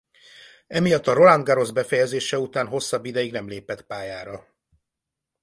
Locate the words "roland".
1.13-1.43